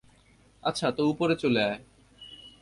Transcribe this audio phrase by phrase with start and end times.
[0.63, 1.79] আচ্ছা, তো উপরে চলে আয়।